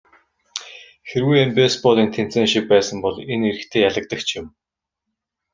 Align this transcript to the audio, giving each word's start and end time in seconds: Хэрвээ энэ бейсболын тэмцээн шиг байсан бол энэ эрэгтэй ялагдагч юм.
Хэрвээ 1.09 1.39
энэ 1.43 1.55
бейсболын 1.57 2.09
тэмцээн 2.15 2.47
шиг 2.51 2.65
байсан 2.73 2.97
бол 3.03 3.15
энэ 3.33 3.47
эрэгтэй 3.51 3.81
ялагдагч 3.89 4.27
юм. 4.39 4.47